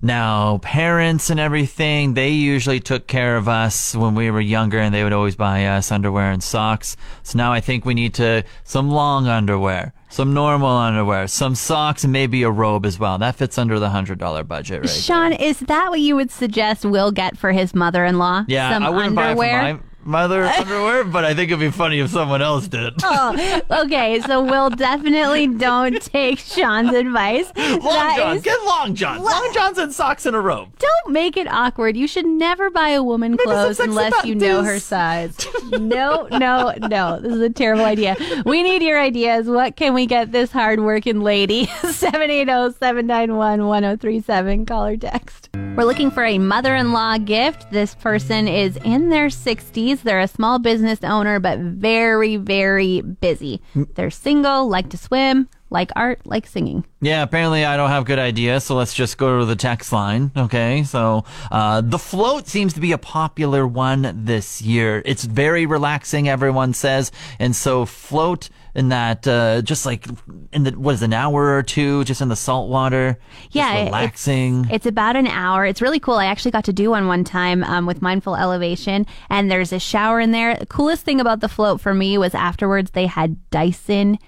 Now, 0.00 0.58
parents 0.58 1.28
and 1.28 1.40
everything, 1.40 2.14
they 2.14 2.28
usually 2.30 2.78
took 2.78 3.08
care 3.08 3.36
of 3.36 3.48
us 3.48 3.96
when 3.96 4.14
we 4.14 4.30
were 4.30 4.40
younger 4.40 4.78
and 4.78 4.94
they 4.94 5.02
would 5.02 5.12
always 5.12 5.34
buy 5.34 5.66
us 5.66 5.90
underwear 5.90 6.30
and 6.30 6.40
socks. 6.40 6.96
So 7.24 7.36
now 7.36 7.52
I 7.52 7.58
think 7.60 7.84
we 7.84 7.94
need 7.94 8.14
to, 8.14 8.44
some 8.62 8.90
long 8.92 9.26
underwear, 9.26 9.92
some 10.08 10.32
normal 10.34 10.68
underwear, 10.70 11.26
some 11.26 11.56
socks, 11.56 12.04
and 12.04 12.12
maybe 12.12 12.44
a 12.44 12.50
robe 12.50 12.86
as 12.86 13.00
well. 13.00 13.18
That 13.18 13.34
fits 13.34 13.58
under 13.58 13.80
the 13.80 13.90
hundred 13.90 14.18
dollar 14.20 14.44
budget, 14.44 14.82
right? 14.82 14.88
Sean, 14.90 15.32
is 15.32 15.58
that 15.60 15.90
what 15.90 15.98
you 15.98 16.14
would 16.14 16.30
suggest 16.30 16.84
Will 16.84 17.10
get 17.10 17.36
for 17.36 17.50
his 17.50 17.74
mother 17.74 18.04
in 18.04 18.18
law? 18.18 18.44
Yeah, 18.46 18.72
Some 18.72 18.84
I 18.84 18.90
wouldn't 18.90 19.18
underwear? 19.18 19.60
buy 19.62 19.70
it 19.70 19.72
for 19.74 19.82
my 19.82 19.82
mother 20.08 20.44
underwear, 20.58 21.04
but 21.04 21.24
I 21.24 21.34
think 21.34 21.50
it'd 21.50 21.60
be 21.60 21.70
funny 21.70 22.00
if 22.00 22.10
someone 22.10 22.42
else 22.42 22.66
did. 22.68 22.94
Oh, 23.10 23.60
okay, 23.84 24.20
so 24.20 24.44
we'll 24.44 24.68
definitely 24.70 25.46
don't 25.48 26.00
take 26.02 26.38
Sean's 26.38 26.92
advice. 26.94 27.50
Long 27.56 27.78
That 27.80 28.14
John, 28.16 28.36
is- 28.36 28.42
get 28.42 28.62
Long 28.64 28.94
John. 28.94 29.22
Long 29.22 29.50
Johns 29.54 29.78
and 29.78 29.92
socks 29.92 30.24
and 30.26 30.36
a 30.36 30.40
robe. 30.40 30.68
Don't 30.78 31.12
make 31.12 31.36
it 31.36 31.48
awkward. 31.48 31.96
You 31.96 32.06
should 32.06 32.26
never 32.26 32.70
buy 32.70 32.90
a 32.90 33.02
woman 33.02 33.36
some 33.36 33.46
clothes 33.46 33.80
unless 33.80 34.24
you 34.24 34.34
know 34.34 34.62
her 34.62 34.78
size. 34.78 35.36
no, 35.72 36.28
no, 36.30 36.74
no. 36.88 37.18
This 37.20 37.32
is 37.32 37.40
a 37.40 37.50
terrible 37.50 37.84
idea. 37.84 38.16
We 38.44 38.62
need 38.62 38.82
your 38.82 39.00
ideas. 39.00 39.48
What 39.48 39.76
can 39.76 39.94
we 39.94 40.06
get 40.06 40.32
this 40.32 40.52
hardworking 40.52 41.20
lady? 41.20 41.66
780-791-1037. 41.66 44.66
Call 44.66 44.86
or 44.86 44.96
text. 44.96 45.48
We're 45.54 45.84
looking 45.84 46.10
for 46.10 46.24
a 46.24 46.38
mother-in-law 46.38 47.18
gift. 47.18 47.70
This 47.70 47.94
person 47.94 48.48
is 48.48 48.76
in 48.78 49.08
their 49.10 49.28
60s. 49.28 49.97
They're 50.02 50.20
a 50.20 50.28
small 50.28 50.58
business 50.58 51.00
owner, 51.02 51.40
but 51.40 51.58
very, 51.58 52.36
very 52.36 53.00
busy. 53.00 53.62
They're 53.94 54.10
single, 54.10 54.68
like 54.68 54.90
to 54.90 54.98
swim, 54.98 55.48
like 55.70 55.90
art, 55.96 56.20
like 56.24 56.46
singing. 56.46 56.84
Yeah, 57.00 57.22
apparently 57.22 57.64
I 57.64 57.76
don't 57.76 57.90
have 57.90 58.04
good 58.04 58.18
ideas, 58.18 58.64
so 58.64 58.74
let's 58.74 58.94
just 58.94 59.18
go 59.18 59.40
to 59.40 59.44
the 59.44 59.56
text 59.56 59.92
line. 59.92 60.32
Okay, 60.36 60.82
so 60.84 61.24
uh, 61.50 61.80
the 61.80 61.98
float 61.98 62.48
seems 62.48 62.74
to 62.74 62.80
be 62.80 62.92
a 62.92 62.98
popular 62.98 63.66
one 63.66 64.24
this 64.24 64.62
year. 64.62 65.02
It's 65.04 65.24
very 65.24 65.66
relaxing, 65.66 66.28
everyone 66.28 66.74
says, 66.74 67.12
and 67.38 67.54
so 67.54 67.84
float 67.84 68.48
in 68.74 68.90
that 68.90 69.26
uh, 69.26 69.60
just 69.62 69.84
like 69.84 70.06
in 70.52 70.64
the 70.64 70.70
what 70.72 70.94
is 70.94 71.02
it, 71.02 71.06
an 71.06 71.12
hour 71.12 71.56
or 71.56 71.62
two, 71.62 72.04
just 72.04 72.20
in 72.20 72.28
the 72.28 72.36
salt 72.36 72.70
water. 72.70 73.18
Yeah, 73.50 73.74
just 73.74 73.84
relaxing. 73.86 74.64
It's, 74.66 74.72
it's 74.74 74.86
about 74.86 75.16
an 75.16 75.26
hour. 75.26 75.66
It's 75.66 75.82
really 75.82 76.00
cool. 76.00 76.14
I 76.14 76.26
actually 76.26 76.52
got 76.52 76.64
to 76.64 76.72
do 76.72 76.90
one 76.90 77.08
one 77.08 77.24
time 77.24 77.64
um, 77.64 77.86
with 77.86 78.00
Mindful 78.00 78.36
Elevation, 78.36 79.06
and 79.28 79.50
there's 79.50 79.72
a 79.72 79.78
shower 79.78 80.20
in 80.20 80.30
there. 80.30 80.54
The 80.54 80.66
coolest 80.66 81.04
thing 81.04 81.20
about 81.20 81.40
the 81.40 81.48
float 81.48 81.80
for 81.80 81.92
me 81.92 82.18
was 82.18 82.34
afterwards 82.34 82.92
they 82.92 83.06
had 83.06 83.50
Dyson 83.50 84.18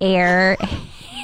air 0.00 0.58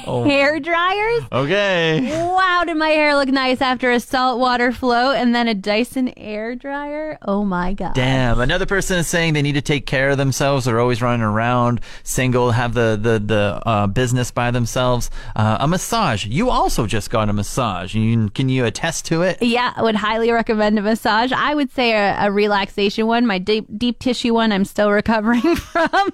Oh. 0.05 0.23
hair 0.23 0.59
dryers. 0.59 1.23
okay. 1.31 2.01
Wow, 2.33 2.63
did 2.65 2.77
my 2.77 2.89
hair 2.89 3.15
look 3.15 3.29
nice 3.29 3.61
after 3.61 3.91
a 3.91 3.99
saltwater 3.99 4.71
float 4.71 5.15
and 5.17 5.33
then 5.33 5.47
a 5.47 5.53
Dyson 5.53 6.13
air 6.17 6.55
dryer? 6.55 7.17
Oh 7.21 7.43
my 7.43 7.73
god. 7.73 7.93
Damn. 7.95 8.39
Another 8.39 8.65
person 8.65 8.97
is 8.99 9.07
saying 9.07 9.33
they 9.33 9.41
need 9.41 9.53
to 9.53 9.61
take 9.61 9.85
care 9.85 10.09
of 10.09 10.17
themselves. 10.17 10.65
They're 10.65 10.79
always 10.79 11.01
running 11.01 11.21
around, 11.25 11.81
single, 12.03 12.51
have 12.51 12.73
the 12.73 12.97
the 13.01 13.19
the 13.19 13.61
uh, 13.65 13.87
business 13.87 14.31
by 14.31 14.51
themselves. 14.51 15.09
Uh, 15.35 15.57
a 15.59 15.67
massage. 15.67 16.25
You 16.25 16.49
also 16.49 16.85
just 16.87 17.09
got 17.09 17.29
a 17.29 17.33
massage. 17.33 17.95
You, 17.95 18.29
can 18.29 18.49
you 18.49 18.65
attest 18.65 19.05
to 19.05 19.21
it? 19.21 19.41
Yeah, 19.41 19.73
I 19.75 19.81
would 19.83 19.95
highly 19.95 20.31
recommend 20.31 20.77
a 20.79 20.81
massage. 20.81 21.31
I 21.31 21.55
would 21.55 21.71
say 21.71 21.91
a, 21.93 22.27
a 22.27 22.31
relaxation 22.31 23.07
one. 23.07 23.25
My 23.25 23.37
deep 23.37 23.65
deep 23.77 23.99
tissue 23.99 24.33
one, 24.33 24.51
I'm 24.51 24.65
still 24.65 24.91
recovering 24.91 25.55
from. 25.55 26.11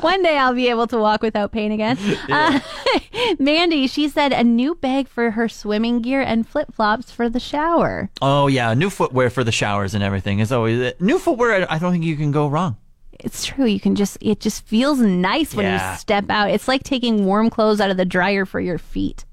One 0.00 0.22
day 0.22 0.36
I'll 0.36 0.54
be 0.54 0.68
able 0.68 0.86
to 0.88 0.98
walk 0.98 1.22
without 1.22 1.52
pain 1.52 1.72
again. 1.72 1.98
Uh, 2.30 2.60
Mandy, 3.38 3.86
she 3.86 4.08
said 4.08 4.32
a 4.32 4.44
new 4.44 4.74
bag 4.74 5.08
for 5.08 5.32
her 5.32 5.48
swimming 5.48 6.00
gear 6.02 6.20
and 6.20 6.46
flip 6.46 6.72
flops 6.74 7.10
for 7.10 7.28
the 7.28 7.40
shower. 7.40 8.10
Oh 8.22 8.46
yeah, 8.46 8.74
new 8.74 8.90
footwear 8.90 9.30
for 9.30 9.44
the 9.44 9.52
showers 9.52 9.94
and 9.94 10.02
everything 10.04 10.38
is 10.40 10.52
always 10.52 10.92
new 11.00 11.18
footwear. 11.18 11.68
I, 11.70 11.76
I 11.76 11.78
don't 11.78 11.92
think 11.92 12.04
you 12.04 12.16
can 12.16 12.30
go 12.32 12.48
wrong. 12.48 12.76
It's 13.12 13.44
true. 13.44 13.66
You 13.66 13.80
can 13.80 13.94
just 13.96 14.16
it 14.20 14.40
just 14.40 14.64
feels 14.66 14.98
nice 15.00 15.54
when 15.54 15.66
Yeah. 15.66 15.92
you 15.92 15.98
step 15.98 16.30
out. 16.30 16.50
It's 16.50 16.68
like 16.68 16.82
taking 16.84 17.24
warm 17.26 17.50
clothes 17.50 17.80
out 17.80 17.90
of 17.90 17.96
the 17.96 18.04
dryer 18.06 18.46
for 18.46 18.60
your 18.60 18.78
feet. 18.78 19.24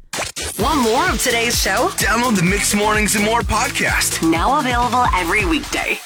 Want 0.60 0.82
more 0.82 1.08
of 1.10 1.22
today's 1.22 1.62
show? 1.62 1.89
Download 1.98 2.36
the 2.36 2.44
Mixed 2.44 2.75
Mornings 2.75 3.16
and 3.16 3.24
More 3.24 3.42
podcast. 3.42 4.27
Now 4.30 4.60
available 4.60 5.06
every 5.13 5.46
weekday. 5.46 6.00